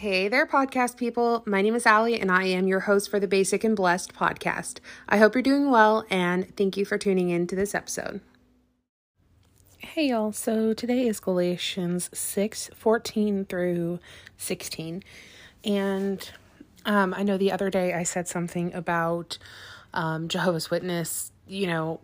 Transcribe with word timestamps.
Hey 0.00 0.28
there, 0.28 0.46
podcast 0.46 0.96
people. 0.96 1.42
My 1.44 1.60
name 1.60 1.74
is 1.74 1.84
Allie, 1.84 2.18
and 2.18 2.30
I 2.32 2.44
am 2.44 2.66
your 2.66 2.80
host 2.80 3.10
for 3.10 3.20
the 3.20 3.28
Basic 3.28 3.64
and 3.64 3.76
Blessed 3.76 4.14
podcast. 4.14 4.78
I 5.06 5.18
hope 5.18 5.34
you're 5.34 5.42
doing 5.42 5.70
well, 5.70 6.06
and 6.08 6.56
thank 6.56 6.78
you 6.78 6.86
for 6.86 6.96
tuning 6.96 7.28
in 7.28 7.46
to 7.48 7.54
this 7.54 7.74
episode. 7.74 8.22
Hey, 9.76 10.08
y'all. 10.08 10.32
So 10.32 10.72
today 10.72 11.06
is 11.06 11.20
Galatians 11.20 12.08
6 12.14 12.70
14 12.74 13.44
through 13.44 13.98
16. 14.38 15.04
And 15.66 16.30
um, 16.86 17.12
I 17.12 17.22
know 17.22 17.36
the 17.36 17.52
other 17.52 17.68
day 17.68 17.92
I 17.92 18.04
said 18.04 18.26
something 18.26 18.72
about 18.72 19.36
um, 19.92 20.28
Jehovah's 20.28 20.70
Witness, 20.70 21.30
you 21.46 21.66
know, 21.66 22.00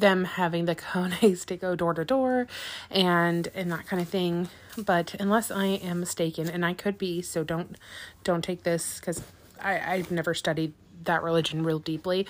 them 0.00 0.24
having 0.24 0.64
the 0.64 0.74
cojones 0.74 1.44
to 1.46 1.56
go 1.56 1.74
door 1.74 1.94
to 1.94 2.04
door 2.04 2.46
and 2.90 3.48
and 3.54 3.70
that 3.72 3.86
kind 3.86 4.00
of 4.00 4.08
thing. 4.08 4.48
But 4.76 5.14
unless 5.18 5.50
i 5.50 5.66
am 5.66 6.00
mistaken 6.00 6.48
and 6.48 6.64
i 6.64 6.72
could 6.74 6.98
be 6.98 7.22
so 7.22 7.44
don't 7.44 7.76
don't 8.24 8.42
take 8.42 8.62
this 8.62 9.00
because 9.00 9.22
i 9.60 9.94
i've 9.94 10.10
never 10.10 10.34
studied 10.34 10.74
that 11.04 11.22
religion 11.22 11.64
real 11.64 11.78
deeply. 11.78 12.26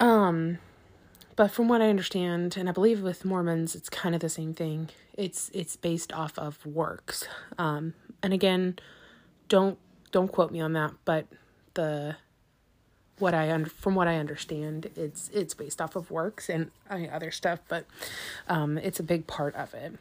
Um 0.00 0.58
but 1.36 1.50
from 1.50 1.68
what 1.68 1.80
i 1.82 1.88
understand 1.88 2.56
and 2.56 2.68
i 2.68 2.72
believe 2.72 3.02
with 3.02 3.24
mormons 3.24 3.74
it's 3.74 3.88
kind 3.88 4.14
of 4.14 4.20
the 4.20 4.28
same 4.28 4.54
thing. 4.54 4.90
It's 5.14 5.50
it's 5.52 5.76
based 5.76 6.12
off 6.12 6.38
of 6.38 6.64
works. 6.64 7.26
Um 7.58 7.94
and 8.22 8.32
again 8.32 8.78
don't 9.48 9.78
don't 10.10 10.30
quote 10.30 10.50
me 10.50 10.60
on 10.60 10.72
that 10.74 10.92
but 11.04 11.26
the 11.74 12.16
what 13.18 13.34
I 13.34 13.50
un- 13.52 13.66
from 13.66 13.94
what 13.94 14.08
I 14.08 14.16
understand, 14.16 14.90
it's 14.96 15.30
it's 15.32 15.54
based 15.54 15.80
off 15.80 15.96
of 15.96 16.10
works 16.10 16.48
and 16.48 16.70
other 16.90 17.30
stuff, 17.30 17.60
but 17.68 17.86
um, 18.48 18.78
it's 18.78 19.00
a 19.00 19.04
big 19.04 19.26
part 19.26 19.54
of 19.54 19.74
it. 19.74 19.92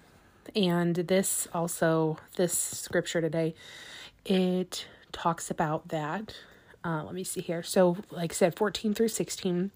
And 0.56 0.96
this 0.96 1.48
also 1.54 2.18
this 2.36 2.58
scripture 2.58 3.22
today, 3.22 3.54
it 4.26 4.88
talks 5.12 5.52
about 5.52 5.90
that. 5.90 6.36
Uh, 6.84 7.04
let 7.04 7.14
me 7.14 7.24
see 7.24 7.42
here. 7.42 7.62
So, 7.62 7.98
like 8.10 8.32
I 8.32 8.36
said, 8.36 8.56
fourteen 8.56 8.94
through 8.94 9.10
sixteen. 9.10 9.72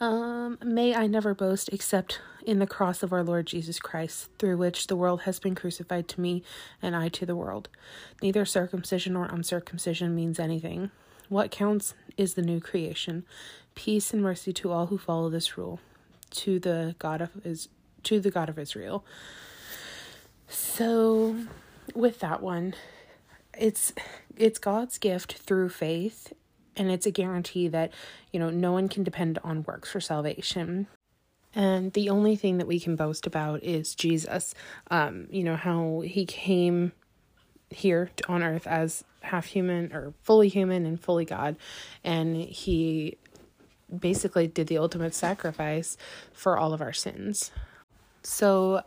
Um, 0.00 0.58
may 0.64 0.94
I 0.94 1.06
never 1.06 1.34
boast 1.34 1.68
except 1.68 2.20
in 2.44 2.58
the 2.58 2.66
cross 2.66 3.02
of 3.02 3.12
our 3.12 3.22
Lord 3.22 3.46
Jesus 3.46 3.78
Christ, 3.78 4.30
through 4.38 4.56
which 4.56 4.86
the 4.86 4.96
world 4.96 5.22
has 5.22 5.38
been 5.38 5.54
crucified 5.54 6.08
to 6.08 6.20
me 6.20 6.42
and 6.80 6.96
I 6.96 7.08
to 7.10 7.26
the 7.26 7.36
world. 7.36 7.68
Neither 8.20 8.44
circumcision 8.44 9.12
nor 9.12 9.26
uncircumcision 9.26 10.14
means 10.14 10.40
anything. 10.40 10.90
What 11.28 11.50
counts 11.50 11.94
is 12.16 12.34
the 12.34 12.42
new 12.42 12.60
creation. 12.60 13.24
Peace 13.74 14.12
and 14.12 14.22
mercy 14.22 14.52
to 14.52 14.70
all 14.70 14.86
who 14.86 14.98
follow 14.98 15.30
this 15.30 15.56
rule. 15.56 15.80
To 16.30 16.58
the 16.58 16.94
God 16.98 17.20
of 17.20 17.30
is 17.44 17.68
to 18.04 18.20
the 18.20 18.30
God 18.30 18.48
of 18.48 18.58
Israel. 18.58 19.04
So 20.48 21.36
with 21.94 22.20
that 22.20 22.42
one, 22.42 22.74
it's 23.58 23.92
it's 24.36 24.58
God's 24.58 24.98
gift 24.98 25.34
through 25.34 25.68
faith 25.70 26.32
and 26.76 26.90
it's 26.90 27.06
a 27.06 27.10
guarantee 27.10 27.68
that, 27.68 27.92
you 28.32 28.40
know, 28.40 28.50
no 28.50 28.72
one 28.72 28.88
can 28.88 29.04
depend 29.04 29.38
on 29.44 29.64
works 29.64 29.90
for 29.90 30.00
salvation. 30.00 30.86
And 31.54 31.92
the 31.92 32.08
only 32.08 32.34
thing 32.36 32.58
that 32.58 32.66
we 32.66 32.80
can 32.80 32.96
boast 32.96 33.26
about 33.26 33.62
is 33.62 33.94
Jesus. 33.94 34.54
Um, 34.90 35.26
you 35.30 35.44
know, 35.44 35.56
how 35.56 36.00
he 36.00 36.24
came 36.24 36.92
here 37.68 38.10
on 38.28 38.42
earth 38.42 38.66
as 38.66 39.04
half 39.22 39.46
human 39.46 39.92
or 39.92 40.12
fully 40.22 40.48
human 40.48 40.86
and 40.86 41.00
fully 41.00 41.24
God. 41.24 41.56
And 42.04 42.36
he 42.36 43.18
basically 43.96 44.46
did 44.46 44.66
the 44.66 44.78
ultimate 44.78 45.14
sacrifice 45.14 45.96
for 46.32 46.58
all 46.58 46.72
of 46.72 46.80
our 46.80 46.92
sins. 46.92 47.50
So, 48.22 48.82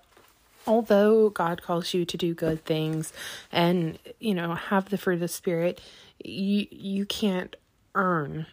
although 0.65 1.29
God 1.29 1.61
calls 1.61 1.93
you 1.93 2.05
to 2.05 2.17
do 2.17 2.33
good 2.33 2.65
things 2.65 3.13
and, 3.51 3.99
you 4.19 4.33
know, 4.33 4.55
have 4.55 4.89
the 4.89 4.97
fruit 4.97 5.15
of 5.15 5.19
the 5.19 5.27
Spirit, 5.27 5.81
you, 6.23 6.67
you 6.71 7.05
can't 7.05 7.55
earn 7.93 8.47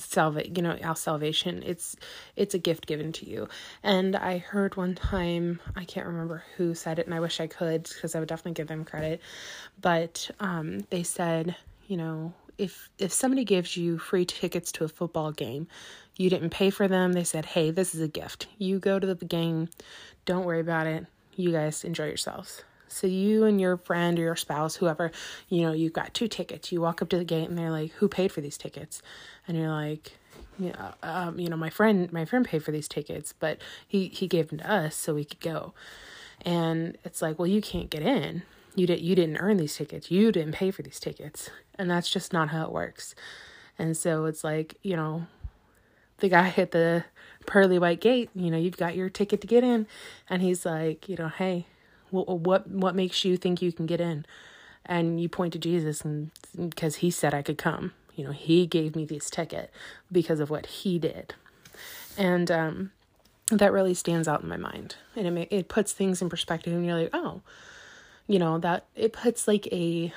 salvation 0.00 0.54
you 0.54 0.62
know 0.62 0.76
our 0.82 0.96
salvation 0.96 1.62
it's 1.64 1.96
it's 2.36 2.54
a 2.54 2.58
gift 2.58 2.86
given 2.86 3.12
to 3.12 3.28
you. 3.28 3.48
And 3.82 4.16
i 4.16 4.38
heard 4.38 4.76
one 4.76 4.94
time 4.94 5.60
i 5.76 5.84
can't 5.84 6.06
remember 6.06 6.42
who 6.56 6.74
said 6.74 6.98
it 6.98 7.06
and 7.06 7.14
i 7.14 7.20
wish 7.20 7.40
i 7.40 7.46
could 7.46 7.84
because 7.84 8.14
i 8.14 8.18
would 8.18 8.28
definitely 8.28 8.52
give 8.52 8.68
them 8.68 8.84
credit 8.84 9.20
but 9.80 10.30
um 10.40 10.80
they 10.90 11.02
said 11.02 11.56
you 11.86 11.96
know 11.96 12.32
if 12.58 12.90
if 12.98 13.12
somebody 13.12 13.44
gives 13.44 13.76
you 13.76 13.98
free 13.98 14.24
tickets 14.24 14.70
to 14.72 14.84
a 14.84 14.88
football 14.88 15.32
game 15.32 15.66
you 16.16 16.28
didn't 16.28 16.50
pay 16.50 16.70
for 16.70 16.86
them 16.86 17.12
they 17.12 17.24
said 17.24 17.46
hey 17.46 17.70
this 17.70 17.94
is 17.94 18.00
a 18.00 18.08
gift. 18.08 18.46
You 18.58 18.78
go 18.78 18.98
to 18.98 19.06
the 19.06 19.24
game 19.24 19.68
don't 20.26 20.44
worry 20.44 20.60
about 20.60 20.86
it. 20.86 21.06
You 21.36 21.50
guys 21.52 21.84
enjoy 21.84 22.06
yourselves 22.06 22.62
so 22.90 23.06
you 23.06 23.44
and 23.44 23.60
your 23.60 23.76
friend 23.76 24.18
or 24.18 24.22
your 24.22 24.36
spouse, 24.36 24.76
whoever, 24.76 25.10
you 25.48 25.62
know, 25.62 25.72
you've 25.72 25.92
got 25.92 26.14
two 26.14 26.28
tickets. 26.28 26.72
You 26.72 26.80
walk 26.80 27.02
up 27.02 27.08
to 27.10 27.18
the 27.18 27.24
gate 27.24 27.48
and 27.48 27.56
they're 27.56 27.70
like, 27.70 27.92
"Who 27.92 28.08
paid 28.08 28.32
for 28.32 28.40
these 28.40 28.58
tickets?" 28.58 29.02
And 29.46 29.56
you're 29.56 29.70
like, 29.70 30.12
"Yeah, 30.58 30.92
um, 31.02 31.38
you 31.38 31.48
know, 31.48 31.56
my 31.56 31.70
friend, 31.70 32.12
my 32.12 32.24
friend 32.24 32.44
paid 32.44 32.64
for 32.64 32.72
these 32.72 32.88
tickets, 32.88 33.32
but 33.38 33.58
he 33.86 34.08
he 34.08 34.26
gave 34.26 34.48
them 34.48 34.58
to 34.58 34.70
us 34.70 34.96
so 34.96 35.14
we 35.14 35.24
could 35.24 35.40
go." 35.40 35.74
And 36.42 36.96
it's 37.04 37.22
like, 37.22 37.38
"Well, 37.38 37.46
you 37.48 37.60
can't 37.60 37.90
get 37.90 38.02
in. 38.02 38.42
You 38.74 38.86
did 38.86 39.00
you 39.00 39.14
didn't 39.14 39.38
earn 39.38 39.56
these 39.56 39.76
tickets. 39.76 40.10
You 40.10 40.32
didn't 40.32 40.52
pay 40.52 40.70
for 40.70 40.82
these 40.82 41.00
tickets." 41.00 41.50
And 41.76 41.90
that's 41.90 42.10
just 42.10 42.32
not 42.32 42.50
how 42.50 42.64
it 42.64 42.72
works. 42.72 43.14
And 43.78 43.96
so 43.96 44.26
it's 44.26 44.44
like, 44.44 44.76
you 44.82 44.96
know, 44.96 45.26
the 46.18 46.28
guy 46.28 46.52
at 46.56 46.72
the 46.72 47.04
pearly 47.46 47.78
white 47.78 48.00
gate, 48.00 48.28
you 48.34 48.50
know, 48.50 48.58
you've 48.58 48.76
got 48.76 48.94
your 48.94 49.08
ticket 49.08 49.40
to 49.40 49.46
get 49.46 49.64
in, 49.64 49.86
and 50.28 50.42
he's 50.42 50.66
like, 50.66 51.08
you 51.08 51.16
know, 51.16 51.28
hey, 51.28 51.66
what 52.12 52.28
what 52.28 52.68
what 52.68 52.94
makes 52.94 53.24
you 53.24 53.36
think 53.36 53.62
you 53.62 53.72
can 53.72 53.86
get 53.86 54.00
in? 54.00 54.26
And 54.86 55.20
you 55.20 55.28
point 55.28 55.52
to 55.52 55.58
Jesus, 55.58 56.02
and 56.02 56.30
because 56.56 56.96
he 56.96 57.10
said 57.10 57.34
I 57.34 57.42
could 57.42 57.58
come, 57.58 57.92
you 58.16 58.24
know, 58.24 58.32
he 58.32 58.66
gave 58.66 58.96
me 58.96 59.04
this 59.04 59.30
ticket 59.30 59.70
because 60.10 60.40
of 60.40 60.50
what 60.50 60.66
he 60.66 60.98
did, 60.98 61.34
and 62.16 62.50
um, 62.50 62.92
that 63.50 63.72
really 63.72 63.94
stands 63.94 64.26
out 64.26 64.42
in 64.42 64.48
my 64.48 64.56
mind, 64.56 64.96
and 65.14 65.38
it 65.38 65.48
it 65.50 65.68
puts 65.68 65.92
things 65.92 66.22
in 66.22 66.28
perspective, 66.28 66.72
and 66.72 66.84
you're 66.84 66.98
like, 66.98 67.10
oh, 67.12 67.42
you 68.26 68.38
know, 68.38 68.58
that 68.58 68.86
it 68.94 69.12
puts 69.12 69.46
like 69.46 69.66
a 69.68 70.12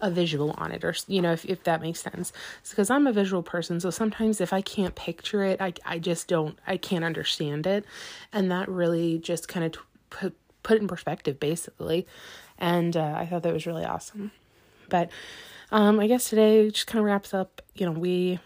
a 0.00 0.10
visual 0.10 0.52
on 0.58 0.72
it 0.72 0.84
or 0.84 0.94
you 1.06 1.20
know 1.20 1.32
if, 1.32 1.44
if 1.44 1.62
that 1.64 1.80
makes 1.80 2.00
sense. 2.00 2.32
Because 2.68 2.90
i'm 2.90 3.06
a 3.06 3.12
visual 3.12 3.42
person 3.42 3.78
so 3.78 3.90
sometimes 3.90 4.40
if 4.40 4.52
i 4.52 4.60
can't 4.60 4.94
picture 4.94 5.44
it 5.44 5.60
i, 5.60 5.72
I 5.84 5.98
just 5.98 6.28
don't 6.28 6.58
i 6.66 6.76
can't 6.76 7.04
understand 7.04 7.66
it. 7.66 7.84
And 8.32 8.50
that 8.50 8.68
really 8.68 9.18
just 9.18 9.48
kind 9.48 9.66
of 9.66 9.72
t- 9.72 9.78
put 10.10 10.34
put 10.62 10.76
it 10.76 10.82
in 10.82 10.88
perspective 10.88 11.38
basically. 11.40 12.06
And 12.58 12.96
uh, 12.96 13.14
i 13.16 13.26
thought 13.26 13.42
that 13.42 13.52
was 13.52 13.66
really 13.66 13.84
awesome. 13.84 14.30
But 14.88 15.10
um, 15.70 16.00
i 16.00 16.06
guess 16.06 16.28
today 16.28 16.70
just 16.70 16.86
kind 16.86 17.00
of 17.00 17.06
wraps 17.06 17.32
up 17.32 17.62
you 17.74 17.86
know 17.86 17.92
we 17.92 18.38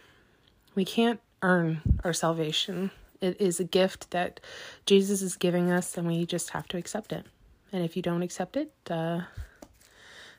we 0.75 0.85
can't 0.85 1.21
earn 1.43 1.81
our 2.05 2.13
salvation. 2.13 2.91
It 3.21 3.41
is 3.41 3.61
a 3.61 3.65
gift 3.65 4.11
that 4.11 4.41
jesus 4.85 5.23
is 5.23 5.37
giving 5.37 5.71
us 5.71 5.97
and 5.97 6.07
we 6.07 6.27
just 6.27 6.51
have 6.51 6.69
to 6.69 6.77
accept 6.77 7.13
it. 7.13 7.27
And 7.73 7.85
if 7.85 7.97
you 7.97 8.03
don't 8.03 8.23
accept 8.23 8.57
it 8.57 8.73
uh, 8.91 9.23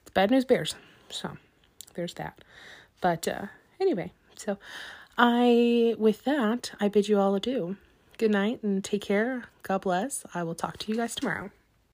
it's 0.01 0.11
bad 0.13 0.31
news 0.31 0.45
bears. 0.45 0.75
So 1.09 1.37
there's 1.95 2.13
that. 2.15 2.43
But 3.01 3.27
uh, 3.27 3.47
anyway 3.79 4.11
so 4.35 4.57
i 5.17 5.95
with 5.97 6.23
that 6.25 6.71
i 6.79 6.87
bid 6.87 7.07
you 7.07 7.19
all 7.19 7.35
adieu. 7.35 7.75
Good 8.17 8.31
night 8.31 8.63
and 8.63 8.83
take 8.83 9.01
care. 9.01 9.45
God 9.61 9.81
bless. 9.81 10.25
I 10.33 10.41
will 10.43 10.55
talk 10.55 10.77
to 10.77 10.91
you 10.91 10.97
guys 10.97 11.13
tomorrow 11.13 11.51